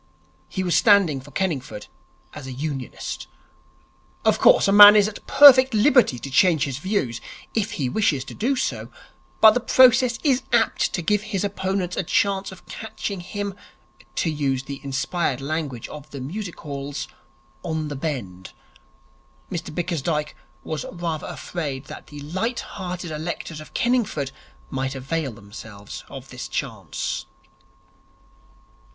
[0.49, 1.85] He was standing for Kenningford
[2.33, 3.27] as a Unionist.
[4.25, 7.21] Of course, a man is at perfect liberty to change his views,
[7.53, 8.89] if he wishes to do so,
[9.41, 13.53] but the process is apt to give his opponents a chance of catching him
[14.15, 17.07] (to use the inspired language of the music halls)
[17.61, 18.53] on the bend.
[19.51, 24.31] Mr Bickersdyke was rather afraid that the light hearted electors of Kenningford
[24.71, 27.27] might avail themselves of this chance.